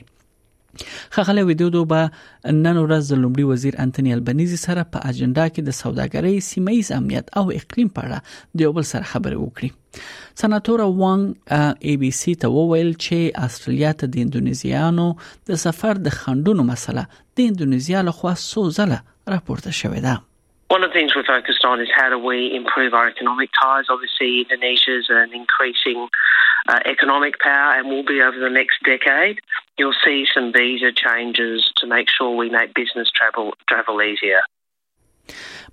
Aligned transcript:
خغله 1.15 1.41
ویډیو 1.49 1.83
به 1.93 2.01
نن 2.65 2.77
ورځ 2.85 3.05
د 3.09 3.15
لومړي 3.23 3.45
وزیر 3.51 3.75
انټونی 3.85 4.11
البنيزي 4.17 4.59
سره 4.67 4.83
په 4.95 4.99
اجنډا 5.11 5.47
کې 5.55 5.61
د 5.67 5.71
سوداګرۍ 5.83 6.37
سیمه 6.51 6.73
ایز 6.77 6.89
امنیت 6.99 7.27
او 7.41 7.45
اقلیم 7.59 7.89
په 7.97 8.01
اړه 8.07 8.19
د 8.57 8.67
یو 8.67 8.71
بل 8.79 8.85
سره 8.93 9.05
خبرې 9.13 9.39
وکړي 9.41 9.71
سناتور 10.43 10.79
وانګ 11.01 11.23
ای 11.91 11.95
بي 12.05 12.11
سي 12.21 12.33
ته 12.45 12.55
وویل 12.59 12.91
چې 13.05 13.17
استرالیا 13.49 13.91
ته 14.03 14.13
د 14.15 14.25
انډونیزیانو 14.25 15.09
د 15.53 15.63
سفر 15.67 15.95
د 16.09 16.19
خندونو 16.19 16.63
مسله 16.73 17.03
د 17.15 17.39
انډونیزیا 17.49 17.99
لخوا 18.11 18.33
سوزله 18.53 18.99
راپورته 19.37 19.73
شوې 19.83 20.01
ده 20.09 20.15
One 20.77 20.85
of 20.85 20.91
the 20.93 20.99
things 20.99 21.17
we're 21.17 21.25
focused 21.25 21.65
on 21.65 21.81
is 21.81 21.91
how 21.99 22.11
do 22.15 22.19
we 22.31 22.55
improve 22.55 22.95
our 22.95 23.09
economic 23.09 23.51
ties. 23.61 23.87
Obviously, 23.95 24.43
Indonesia 24.47 24.95
is 25.03 25.09
an 25.11 25.31
increasing 25.43 25.99
uh, 26.69 26.79
economic 26.87 27.41
power 27.41 27.71
and 27.77 27.89
will 27.89 28.05
be 28.05 28.23
over 28.27 28.39
the 28.39 28.49
next 28.61 28.77
decade. 28.85 29.41
You'll 29.79 30.01
see 30.07 30.27
some 30.33 30.53
visa 30.53 30.91
changes 30.93 31.69
to 31.79 31.89
make 31.89 32.07
sure 32.09 32.37
we 32.37 32.51
make 32.51 32.71
business 32.83 33.09
travel 33.21 33.47
travel 33.71 33.97
easier. 34.13 34.43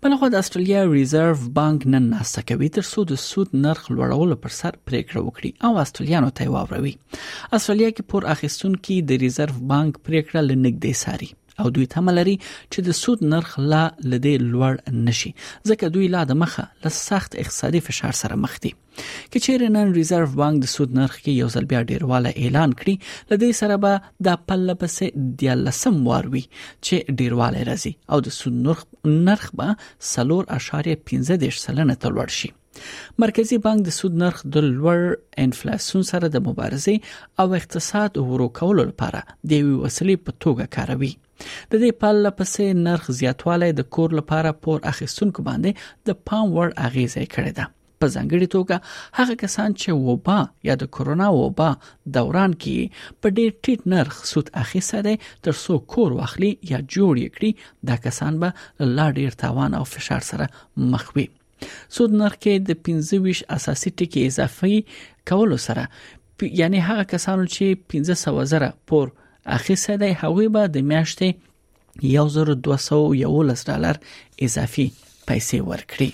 بلخو 0.03 0.27
د 0.29 0.35
استرالیا 0.43 0.85
ریزرو 0.97 1.37
بانک 1.61 1.87
نن 1.93 2.09
ناسته 2.17 2.41
کوي 2.49 2.69
تر 2.81 2.91
څو 2.93 3.03
د 3.15 3.23
سود 3.29 3.49
نرخ 3.63 3.85
لوړولو 3.97 4.35
پر 4.43 4.49
سر 4.61 4.75
پریکړه 4.85 5.21
وکړي 5.21 5.53
او 5.67 5.77
استرالیانو 5.87 6.31
ته 6.39 6.49
واوروي 6.57 6.97
استرالیا 7.07 7.95
کې 7.95 8.13
پور 8.13 8.29
اخیستونکو 8.37 8.99
د 9.11 9.21
ریزرو 9.27 9.63
بانک 9.73 10.03
پریکړه 10.07 10.49
لنګ 10.51 10.83
دی 10.87 10.93
ساري 11.07 11.31
او 11.59 11.69
دوی 11.69 11.85
تمه 11.93 12.11
لري 12.15 12.33
چې 12.73 12.79
د 12.87 12.95
سود 13.01 13.19
نرخ 13.31 13.51
لا 13.71 13.81
لدې 14.11 14.35
لوړ 14.51 14.73
نشي 15.07 15.29
ځکه 15.69 15.85
دوی 15.95 16.07
لا 16.15 16.21
د 16.31 16.37
مخه 16.43 16.63
له 16.85 16.89
سخت 17.09 17.31
اقتصادي 17.43 17.79
فشار 17.87 18.13
سره 18.21 18.35
مخ 18.43 18.53
دي 18.65 18.71
که 19.31 19.39
چیرې 19.45 19.67
نن 19.77 19.87
ریزرو 19.99 20.27
بانک 20.43 20.57
د 20.63 20.71
سود 20.75 20.89
نرخ 20.99 21.13
کې 21.21 21.31
یو 21.41 21.47
ځل 21.55 21.65
بیا 21.71 21.81
ډیرواله 21.93 22.29
اعلان 22.43 22.69
کړي 22.79 22.95
لدې 23.31 23.51
سره 23.61 23.75
به 23.83 23.93
د 24.29 24.45
پله 24.51 24.73
پسې 24.83 25.05
د 25.43 25.63
لسم 25.65 25.95
واروي 26.11 26.43
چې 26.85 27.17
ډیرواله 27.21 27.59
راځي 27.71 27.93
او 28.11 28.17
د 28.29 28.37
سود 28.39 28.55
نرخ 28.69 28.79
نرخ 29.29 29.51
به 29.61 29.75
3.15 30.13 31.61
سلنه 31.65 31.95
تلوړ 32.05 32.27
شي 32.39 32.49
مرکزی 33.23 33.57
بانک 33.67 33.85
د 33.85 33.93
سود 33.97 34.13
نرخ 34.23 34.41
د 34.55 34.65
لوړ 34.65 34.99
انفلیسیون 35.45 36.03
سره 36.11 36.31
د 36.35 36.43
مبارزې 36.49 37.39
او 37.43 37.55
اقتصاد 37.61 38.19
ورو 38.31 38.47
کولو 38.59 38.83
لپاره 38.89 39.21
د 39.53 39.63
یو 39.63 39.71
وسیلې 39.85 40.25
په 40.25 40.37
توګه 40.45 40.73
کاروي 40.77 41.11
د 41.45 41.71
دې 41.83 41.95
پال 42.03 42.21
لپسې 42.27 42.83
نرخ 42.89 43.09
زیاتوالی 43.21 43.71
د 43.79 43.89
کور 43.97 44.17
لپاره 44.19 44.53
پور 44.67 44.83
اخیستونکو 44.93 45.45
باندې 45.49 45.89
د 46.11 46.19
پام 46.29 46.55
وړ 46.57 46.77
اغیزه 46.89 47.25
کړې 47.33 47.53
ده 47.61 47.73
په 48.03 48.11
ځانګړي 48.13 48.49
توګه 48.53 49.19
هغه 49.19 49.35
کسان 49.43 49.75
چې 49.75 50.03
وبا 50.09 50.37
یا 50.69 50.75
د 50.81 50.89
کورونا 50.97 51.29
وبا 51.37 51.69
دوران 52.17 52.51
کې 52.65 53.15
په 53.21 53.33
ډېر 53.37 53.61
ټیټ 53.63 53.93
نرخ 53.93 54.19
سود 54.33 54.51
اخیسته 54.65 55.01
دي 55.07 55.15
تر 55.47 55.55
څو 55.63 55.79
کور 55.95 56.17
واخلي 56.19 56.51
یا 56.73 56.83
جوړ 56.83 57.23
یې 57.25 57.39
کړي 57.39 57.71
دا 57.91 57.99
کسان 58.07 58.39
به 58.45 58.51
لا 58.99 59.07
ډېر 59.19 59.39
تاوان 59.45 59.79
او 59.81 59.83
فشار 59.95 60.27
سره 60.31 60.49
مخ 60.91 61.09
وي 61.15 61.27
سود 61.95 62.11
نرخ 62.19 62.35
کې 62.43 62.53
د 62.69 62.71
25 62.89 63.41
اساسي 63.57 63.89
ټکي 64.01 64.21
اضافي 64.29 64.73
کولو 65.31 65.57
سره 65.67 65.83
یعنی 66.61 66.79
هغه 66.89 67.03
کسانو 67.15 67.43
چې 67.55 67.65
1500 68.13 68.51
زره 68.53 68.69
پور 68.91 69.07
اخیسته 69.57 69.95
دی 70.05 70.11
هغه 70.21 70.47
به 70.57 70.63
د 70.77 70.85
میاشتې 70.91 71.29
1211 72.23 73.69
ډالر 73.69 74.01
اضافي 74.47 74.87
پیسې 75.29 75.59
ورکړي 75.71 76.09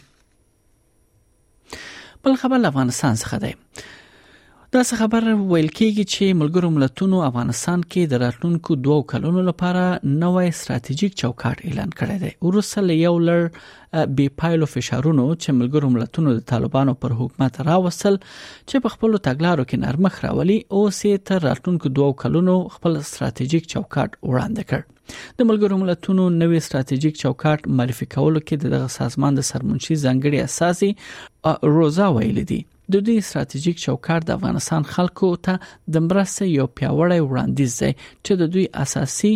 بل 2.25 2.33
خبر 2.43 2.57
افغانستان 2.73 3.13
څخه 3.21 3.37
دی 3.45 3.53
دا 4.73 4.81
خبر 4.99 5.25
ویل 5.25 5.67
کېږي 5.69 6.03
چې 6.11 6.37
ملګرو 6.37 6.67
ملتونو 6.75 7.17
افغانستان 7.25 7.81
کې 7.89 8.13
د 8.13 8.21
راتلونکو 8.21 8.77
دوو 8.85 8.95
کلونو 9.11 9.43
لپاره 9.49 9.81
نوې 10.21 10.55
ستراتیژیک 10.59 11.17
چوکاټ 11.21 11.67
اعلان 11.67 11.91
کړی 11.99 12.23
دی 12.23 12.31
ورسره 12.47 12.83
له 12.85 12.95
یو 12.99 13.11
لړ 13.25 14.07
بي 14.21 14.25
پایلو 14.43 14.69
فشارونو 14.71 15.27
چې 15.27 15.55
ملګرو 15.59 15.91
ملتونو 15.97 16.33
د 16.39 16.41
طالبانو 16.53 16.95
پر 17.05 17.15
حکومت 17.21 17.61
راوصل 17.69 18.19
چې 18.23 18.83
په 18.87 18.95
خپل 18.95 19.19
تګلارو 19.19 19.67
کې 19.67 19.83
نرمخ 19.85 20.17
راولي 20.25 20.57
او 20.79 20.83
سي 21.03 21.13
تر 21.31 21.45
راتلونکو 21.51 21.93
دوو 22.01 22.09
کلونو 22.25 22.57
خپل 22.79 22.99
ستراتیژیک 23.13 23.69
چوکاټ 23.71 24.21
وړاندې 24.31 24.73
کړ 24.73 25.39
د 25.41 25.51
ملګرو 25.53 25.81
ملتونو 25.85 26.27
نوې 26.41 26.67
ستراتیژیک 26.71 27.23
چوکاټ 27.25 27.77
معرفي 27.81 28.11
کولو 28.17 28.45
کې 28.45 28.75
دغه 28.75 28.91
سازمان 28.99 29.41
د 29.41 29.49
سرمنشي 29.55 30.01
ځنګړي 30.03 30.51
اساسي 30.51 31.75
روزا 31.81 32.13
ویل 32.19 32.45
دي 32.53 32.63
د 32.91 33.03
دوی 33.07 33.19
ستراتیژیک 33.27 33.77
چوکاټ 33.85 34.21
د 34.29 34.35
افغانستان 34.37 34.81
خلکو 34.95 35.27
ته 35.45 35.53
د 35.95 36.03
مرستې 36.09 36.45
یو 36.59 36.65
پیاوړی 36.79 37.21
وړاندیز 37.25 37.71
دی 37.81 37.91
چې 38.25 38.31
د 38.41 38.51
دوی 38.55 38.65
اساسي 38.83 39.33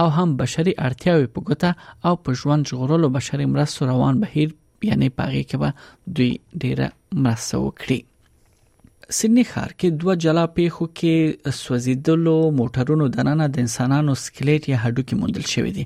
او 0.00 0.06
هم 0.16 0.28
بشري 0.42 0.72
اړتیاوې 0.88 1.28
په 1.34 1.40
ګوته 1.48 1.70
او 2.06 2.14
په 2.24 2.30
ژوند 2.40 2.62
ژغورلو 2.72 3.08
بشري 3.18 3.46
مرستو 3.54 3.82
روان 3.92 4.14
بهیر 4.26 4.48
یعنی 4.90 5.08
پاغي 5.20 5.42
کې 5.48 5.56
به 5.62 5.70
دوی 6.18 6.32
ډیره 6.64 6.86
مرسته 7.26 7.54
وکړي 7.66 7.98
سیدنی 9.16 9.42
ښار 9.50 9.70
کې 9.80 9.90
دوه 10.00 10.14
جلا 10.22 10.40
پیښو 10.56 10.86
کې 11.00 11.52
سوځیدلو 11.60 12.32
موټرونو 12.58 13.06
دننه 13.14 13.46
د 13.54 13.62
انسانانو 13.66 14.14
سکلیټ 14.22 14.68
یا 14.72 14.80
هډوکي 14.82 15.16
موندل 15.20 15.46
شوی 15.52 15.72
دي 15.76 15.84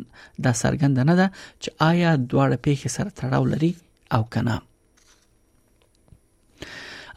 دا 0.46 0.52
څرګند 0.62 0.96
نه 1.10 1.14
ده 1.20 1.26
چې 1.62 1.68
آیا 1.90 2.10
دواړه 2.30 2.56
پیښې 2.66 2.88
سره 2.96 3.08
تړاو 3.20 3.44
لري 3.52 3.72
او 4.18 4.22
کنه 4.34 4.56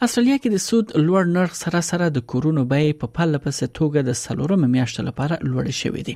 استرالیا 0.04 0.36
کې 0.42 0.50
د 0.54 0.58
سود 0.68 0.86
لوړ 1.06 1.22
نرخ 1.36 1.52
سره 1.64 1.78
سره 1.90 2.06
د 2.16 2.24
کورونو 2.30 2.62
بیه 2.72 2.98
په 3.02 3.06
پله 3.18 3.36
پسې 3.44 3.66
توګه 3.78 4.00
د 4.08 4.16
سلورم 4.24 4.62
میاشتې 4.74 5.02
لپاره 5.08 5.34
لوړ 5.50 5.64
شوې 5.80 6.02
دي 6.08 6.14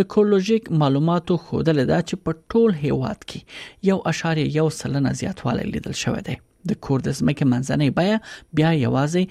د 0.00 0.06
کولوژیک 0.14 0.64
معلوماتو 0.82 1.34
خوده 1.48 1.72
لدا 1.80 1.98
چې 2.08 2.14
په 2.24 2.30
ټول 2.54 2.70
هیواد 2.84 3.18
کې 3.32 3.40
یو 3.90 3.98
اشاریه 4.12 4.48
یو 4.60 4.68
سلنه 4.82 5.10
زیاتوالی 5.24 5.64
لیدل 5.74 5.96
شوې 6.04 6.22
ده 6.28 6.36
د 6.68 6.76
کور 6.86 6.98
د 7.06 7.14
ځمکې 7.18 7.44
منځنۍ 7.52 7.90
بیه 7.98 8.16
بیا 8.56 8.70
یوازې 8.86 9.22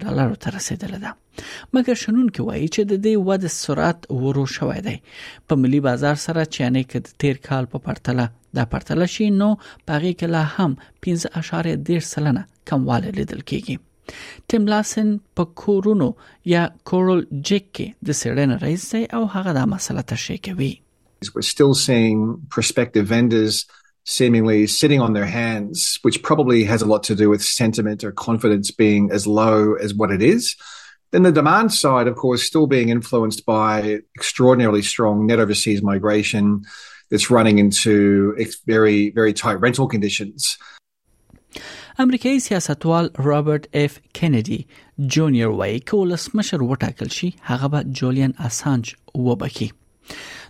ډالرو 0.04 0.36
ته 0.44 0.48
رسیدله 0.58 0.98
ده 1.04 1.10
مګر 1.74 1.96
شنن 2.02 2.28
کې 2.34 2.42
وایي 2.48 2.68
چې 2.74 2.82
د 2.90 2.92
دې 3.04 3.14
ود 3.28 3.42
سرعت 3.62 4.00
ورو 4.24 4.44
شوې 4.56 4.80
ده 4.86 4.96
په 5.50 5.62
ملي 5.64 5.80
بازار 5.86 6.16
سره 6.26 6.42
چې 6.54 6.62
نه 6.76 6.82
کې 6.90 6.98
د 7.04 7.08
تیر 7.24 7.36
کال 7.48 7.64
په 7.74 7.78
پرتله 7.88 8.24
د 8.58 8.70
پرتله 8.74 9.06
شي 9.14 9.26
نو 9.40 9.48
پغې 9.88 10.12
کې 10.18 10.26
لا 10.34 10.44
هم 10.56 10.70
15.1 11.08 12.08
سلنه 12.12 12.42
کمواله 12.72 13.10
لیدل 13.20 13.42
کیږي 13.50 13.76
ټیم 14.52 14.62
لاسن 14.72 15.08
په 15.38 15.42
کورونو 15.62 16.08
یا 16.52 16.60
کورل 16.90 17.20
جک 17.48 17.66
کې 17.76 17.86
د 18.10 18.20
سړن 18.20 18.50
رئیس 18.66 18.86
او 19.18 19.22
هغه 19.34 19.50
د 19.60 19.72
مسله 19.76 20.06
تشریح 20.14 20.44
کوي 20.50 20.70
We're 21.36 21.50
still 21.54 21.72
seeing 21.86 22.18
prospective 22.54 23.06
vendors 23.12 23.56
seemingly 24.10 24.66
sitting 24.66 25.02
on 25.02 25.12
their 25.12 25.26
hands, 25.26 25.98
which 26.00 26.22
probably 26.22 26.64
has 26.64 26.80
a 26.80 26.86
lot 26.86 27.02
to 27.02 27.14
do 27.14 27.28
with 27.28 27.44
sentiment 27.44 28.02
or 28.02 28.10
confidence 28.10 28.70
being 28.70 29.10
as 29.12 29.26
low 29.26 29.74
as 29.74 29.92
what 29.92 30.10
it 30.10 30.22
is. 30.22 30.56
Then 31.10 31.24
the 31.24 31.32
demand 31.32 31.74
side, 31.74 32.06
of 32.06 32.16
course, 32.16 32.42
still 32.42 32.66
being 32.66 32.88
influenced 32.88 33.44
by 33.44 33.98
extraordinarily 34.16 34.80
strong 34.80 35.26
net 35.26 35.38
overseas 35.38 35.82
migration 35.82 36.62
that's 37.10 37.30
running 37.30 37.58
into 37.58 38.34
very, 38.64 39.10
very 39.10 39.32
tight 39.32 39.60
rental 39.64 39.86
conditions. 39.88 40.56
امریکایی 41.98 42.40
سیاستوال 42.40 43.08
رابرټ 43.24 43.66
اف 43.80 43.98
کینیدي 44.14 44.58
جونیور 45.14 45.52
وایي 45.60 45.78
کولس 45.90 46.28
مشر 46.40 46.62
وټاکل 46.66 47.08
شي 47.18 47.30
هغه 47.50 48.34
اسانج 48.46 48.94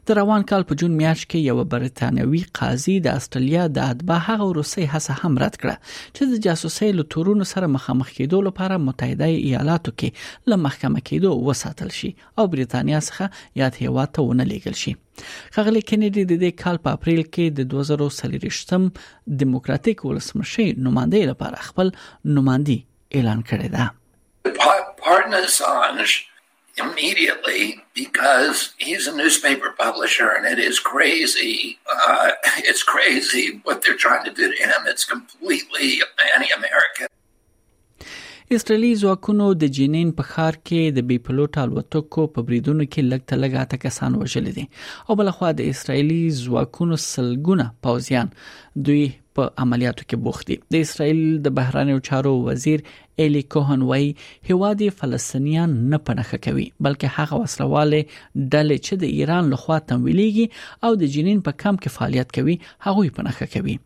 د 0.09 0.13
روان 0.17 0.45
کال 0.51 0.63
په 0.69 0.77
جون 0.81 0.93
میاشت 0.99 1.25
کې 1.25 1.49
یو 1.53 1.65
برتانوي 1.73 2.39
قاضي 2.59 2.93
د 3.07 3.17
استرالیا 3.23 3.65
د 3.79 3.91
ادبا 3.95 4.17
هغه 4.29 4.47
روسي 4.59 4.85
هڅه 4.93 5.17
هم 5.23 5.35
رد 5.43 5.59
کړه 5.65 5.91
چې 6.15 6.31
د 6.31 6.33
جاسوسي 6.47 6.89
لټورونو 7.01 7.47
سره 7.51 7.69
مخامخ 7.73 8.13
کېدو 8.19 8.41
لپاره 8.47 8.79
متحده 8.85 9.29
ایالاتو 9.41 9.95
کې 10.03 10.53
له 10.53 10.59
محکمه 10.63 11.03
کېدو 11.11 11.35
وساتل 11.49 11.91
شي 11.99 12.11
او 12.39 12.47
برتانیا 12.55 13.03
څخه 13.11 13.61
یاد 13.63 13.77
هیوا 13.83 14.07
ته 14.15 14.27
ونه 14.29 14.49
لیږل 14.53 14.79
شي 14.85 14.95
خغلی 15.59 15.85
کینیډي 15.91 16.25
د 16.33 16.33
دې 16.33 16.65
کال 16.65 16.81
په 16.89 16.95
اپریل 17.01 17.23
کې 17.27 17.61
د 17.61 17.69
2023م 17.75 18.89
دیموکراتیک 19.45 20.05
ولسمشي 20.09 20.69
نمائنده 20.89 21.23
لپاره 21.35 21.67
خپل 21.69 21.93
نمائندي 22.41 22.81
اعلان 23.19 23.47
کړی 23.53 23.69
دی 23.77 23.87
immediately 26.87 27.81
because 27.95 28.73
he's 28.79 29.07
a 29.07 29.17
newspaper 29.17 29.71
publisher 29.85 30.29
and 30.37 30.47
it 30.47 30.59
is 30.59 30.79
crazy. 30.81 31.79
Uh, 31.95 32.31
it's 32.59 32.83
crazy 32.83 33.61
what 33.65 33.83
they're 33.85 33.97
trying 34.07 34.25
to 34.25 34.33
do 34.33 34.53
to 34.55 34.57
him. 34.63 34.81
It's 34.93 35.05
completely 35.15 35.89
anti 36.35 36.51
American. 36.63 37.09
اسرائیلي 38.57 38.95
ځواکونو 39.03 39.47
د 39.63 39.69
جنین 39.79 40.11
په 40.19 40.27
ښار 40.35 40.55
کې 40.69 40.93
د 40.99 41.03
بي 41.09 41.17
پلوټ 41.25 41.59
الوتکو 41.63 42.23
په 42.37 42.45
بریدونو 42.51 42.85
کې 42.85 43.09
لګته 43.09 43.39
لګاته 43.41 43.81
کسان 43.83 44.15
وژل 44.21 44.47
دي 44.59 44.65
او 45.07 45.17
بل 45.21 45.31
خو 45.41 45.51
د 45.59 45.69
اسرائیلي 45.73 46.21
ځواکونو 46.37 46.99
سلګونه 47.09 47.67
پوزیان 47.87 48.31
دوی 48.87 49.03
په 49.41 49.65
عملیاتو 49.67 50.07
کې 50.09 50.25
بوخت 50.29 50.47
دي 50.53 50.57
د 50.77 50.87
اسرائیل 50.87 51.21
د 51.49 51.53
بهراني 51.59 51.99
چارو 52.11 52.33
وزیر 52.49 52.87
ایلی 53.23 53.41
کوهن 53.53 53.83
وای 53.87 54.15
هواد 54.51 54.83
فلسطینیان 54.99 55.73
نه 55.93 55.99
پنهخه 56.09 56.39
کوي 56.47 56.65
بلکې 56.87 57.15
هغه 57.17 57.39
وسلواله 57.43 58.03
ډلې 58.55 58.77
چې 58.87 58.99
د 59.03 59.15
ایران 59.19 59.49
لخوا 59.55 59.79
تمویلېږي 59.89 60.47
او 60.89 60.99
د 61.01 61.09
جنین 61.15 61.41
په 61.49 61.55
کم 61.63 61.81
کې 61.83 61.95
فعالیت 61.95 62.35
کوي 62.37 62.57
هغه 62.87 63.15
پنهخه 63.17 63.49
کوي 63.55 63.77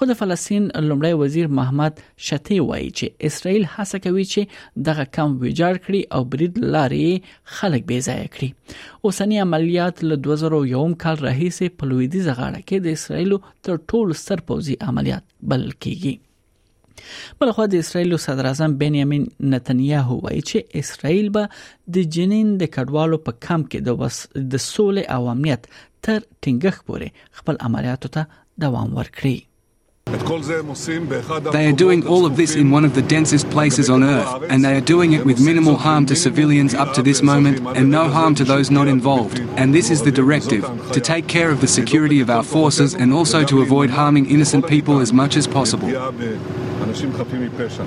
خو 0.00 0.08
د 0.10 0.18
فلسطین 0.20 0.66
لمړی 0.88 1.20
وزیر 1.22 1.50
محمد 1.60 2.02
شتی 2.30 2.58
وای 2.58 2.88
چې 2.88 3.30
اسرائیل 3.30 3.64
هڅه 3.76 4.00
کوي 4.06 4.26
چې 4.32 4.82
دغه 4.90 5.06
کم 5.18 5.36
ویجاړ 5.44 5.84
کړي 5.86 6.18
او 6.18 6.26
برید 6.34 6.58
لارې 6.64 7.38
خلک 7.60 7.86
بې 7.86 8.10
ځای 8.10 8.34
کړي 8.34 9.08
اوسنی 9.08 9.38
عملیات 9.46 10.04
له 10.10 10.22
2001 10.28 10.98
کال 11.06 11.16
راهیسې 11.26 11.76
په 11.78 11.92
لویدي 11.94 12.24
زغړه 12.28 12.68
کې 12.68 12.84
د 12.84 13.00
اسرائیل 13.00 13.36
تر 13.68 13.80
ټولو 13.92 14.20
ستر 14.24 14.44
پوځي 14.50 14.80
عملیات 14.92 15.26
بل 15.52 15.66
کېږي 15.70 16.20
بلخو 17.40 17.64
د 17.74 17.82
اسرایل 17.84 18.16
صدر 18.24 18.46
اعظم 18.50 18.74
بنیامین 18.82 19.26
نتنیاهو 19.54 20.18
وایي 20.24 20.42
چې 20.48 20.84
اسرایل 20.84 21.30
به 21.38 21.94
د 21.98 22.10
جنین 22.18 22.50
د 22.64 22.72
کډوالو 22.78 23.20
په 23.28 23.38
کم 23.48 23.66
کې 23.70 23.86
د 23.86 24.02
وس 24.02 24.20
د 24.56 24.64
سولې 24.66 25.06
او 25.18 25.30
امنیت 25.36 25.70
تر 26.08 26.18
ټینګخ 26.18 26.84
پورې 26.90 27.24
خپل 27.40 27.62
عملیاتو 27.70 28.14
ته 28.18 28.40
دوام 28.66 28.98
ورکړي 29.00 29.40
They 30.12 31.60
are 31.64 31.74
doing 31.82 32.00
all 32.14 32.24
of 32.28 32.32
this 32.38 32.54
in 32.62 32.72
one 32.76 32.86
of 32.88 32.94
the 32.94 33.02
densest 33.12 33.46
places 33.52 33.90
on 33.96 34.06
earth, 34.06 34.32
and 34.54 34.66
they 34.66 34.72
are 34.78 34.84
doing 34.90 35.12
it 35.18 35.26
with 35.30 35.42
minimal 35.48 35.78
harm 35.84 36.08
to 36.12 36.18
civilians 36.22 36.74
up 36.86 36.90
to 36.96 37.04
this 37.10 37.20
moment 37.28 37.62
and 37.74 37.94
no 37.98 38.02
harm 38.16 38.38
to 38.40 38.48
those 38.50 38.72
not 38.78 38.90
involved. 38.94 39.38
And 39.64 39.78
this 39.80 39.92
is 39.96 40.02
the 40.08 40.14
directive 40.20 40.66
to 40.98 41.04
take 41.12 41.28
care 41.36 41.50
of 41.54 41.60
the 41.66 41.72
security 41.80 42.20
of 42.24 42.34
our 42.40 42.46
forces 42.56 42.98
and 43.04 43.12
also 43.22 43.44
to 43.54 43.62
avoid 43.68 43.90
harming 44.00 44.26
innocent 44.38 44.66
people 44.74 45.06
as 45.08 45.12
much 45.22 45.36
as 45.44 45.50
possible. 45.58 45.92
אנשים 46.92 47.12
חפים 47.12 47.40
מפשע. 47.54 47.82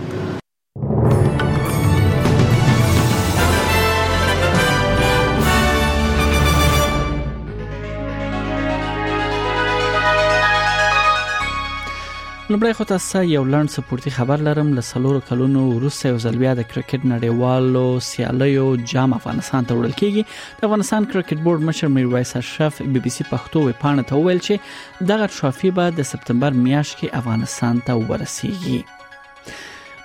لومړی 12.51 12.73
خو 12.77 12.83
تاسو 12.91 13.19
یو 13.35 13.39
لړن 13.51 13.69
سپورتي 13.77 14.11
خبر 14.17 14.37
لرم 14.47 14.67
له 14.77 14.81
سلور 14.91 15.15
کلونو 15.27 15.61
روسي 15.83 16.05
او 16.15 16.17
زلبیا 16.25 16.49
د 16.57 16.61
کرکټ 16.73 17.01
نړیوالو 17.13 17.87
سیالیو 18.11 18.65
جام 18.91 19.11
افغانستان 19.19 19.61
ته 19.71 19.77
وړل 19.77 19.95
کیږي 20.01 20.21
د 20.59 20.67
افغانستان 20.67 21.01
کرکټ 21.13 21.37
بورډ 21.47 21.59
مشر 21.69 21.87
میرویس 21.95 22.33
اشرف 22.41 22.73
بي 22.97 23.03
بي 23.05 23.11
سي 23.17 23.23
پښتو 23.31 23.57
وپاڼه 23.69 24.03
ته 24.11 24.19
ویل 24.27 24.43
چې 24.49 25.07
دغه 25.13 25.29
ټرافي 25.35 25.71
به 25.79 25.95
د 26.01 26.09
سپتمبر 26.11 26.61
میاشت 26.67 26.93
کې 27.01 27.17
افغانستان 27.23 27.81
ته 27.89 27.97
ورسیږي 28.09 28.79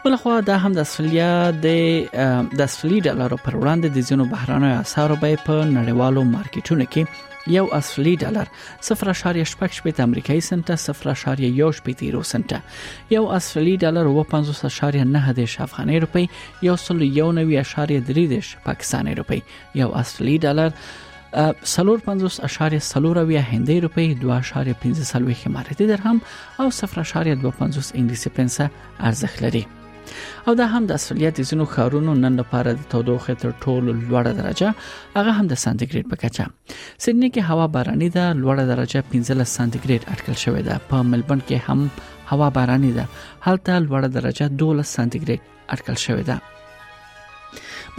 بل 0.04 0.16
خو 0.16 0.40
دا 0.40 0.56
هم 0.58 0.72
د 0.74 0.78
اسټرالیا 0.80 1.32
د 1.64 1.66
د 2.58 2.60
اسټرالي 2.68 3.00
ډالر 3.06 3.32
پر 3.46 3.56
وړاندې 3.60 3.88
د 3.96 3.98
ځینو 4.10 4.24
بهرانه 4.32 4.68
اسعارو 4.84 5.16
بیه 5.22 5.38
په 5.46 5.64
نړیوالو 5.78 6.20
مارکیټونو 6.28 6.84
کې 6.92 7.48
یو 7.56 7.64
اسټرالي 7.78 8.12
ډالر 8.20 8.46
0.88 8.86 9.98
امریکایي 10.06 10.40
سنت 10.46 10.70
0.11 10.84 11.42
یورو 11.60 12.22
سنت 12.30 12.54
یو 13.16 13.24
اسټرالي 13.38 13.74
ډالر 13.82 14.08
55.9 14.30 15.50
افغاني 15.66 16.00
روپی 16.04 16.22
یو 16.66 16.76
سل 16.84 17.02
یو 17.16 17.26
نوي 17.40 17.58
اشاریه 17.64 18.00
درې 18.04 18.30
دیش 18.34 18.52
پاکستاني 18.68 19.14
روپی 19.20 19.40
یو 19.80 19.88
اسټرالي 20.02 20.38
ډالر 20.44 21.66
سلور 21.76 21.98
50 22.08 22.38
اشاریه 22.50 22.78
سلور 22.86 23.20
او 23.24 23.26
هندۍ 23.50 23.76
روپی 23.86 24.06
2.15 24.24 25.12
امریکایي 25.52 25.90
درهم 25.92 26.20
او 26.60 26.70
0.25 26.78 27.82
انګلیسي 27.82 28.34
پنسه 28.40 28.68
ارزښت 29.00 29.42
لري 29.48 29.62
او 30.48 30.54
دا 30.60 30.66
هم 30.72 30.82
د 30.86 30.92
اصليت 31.00 31.36
زینو 31.48 31.64
خارونو 31.74 32.12
نن 32.24 32.32
لپاره 32.40 32.68
د 32.72 32.80
تودوخه 32.92 33.32
تر 33.42 33.50
ټولو 33.64 33.88
لوړه 34.08 34.32
درجه 34.40 34.68
هغه 35.16 35.30
هم 35.38 35.46
د 35.48 35.54
سانتیګریډ 35.64 36.04
په 36.12 36.16
کچه 36.22 36.44
سېډنی 37.02 37.28
کې 37.34 37.40
هوا 37.50 37.66
باراني 37.76 38.08
ده 38.16 38.24
لوړه 38.42 38.64
درجه 38.72 39.00
15 39.10 39.56
سانتیګریډ 39.56 40.00
اټکل 40.12 40.36
شوې 40.44 40.62
ده 40.68 40.74
په 40.90 40.96
ملبن 41.12 41.40
کې 41.48 41.56
هم 41.66 41.80
هوا 42.30 42.48
باراني 42.56 42.92
ده 42.98 43.04
هلته 43.46 43.72
لوړه 43.86 44.08
درجه 44.16 44.44
12 44.58 44.96
سانتیګریډ 44.96 45.40
اټکل 45.74 45.96
شوې 46.06 46.24
ده 46.30 46.36